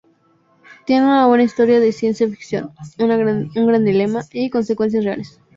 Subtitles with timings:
[0.87, 5.39] Tiene una buena historia de ciencia ficción, un gran dilema, y consecuencias reales".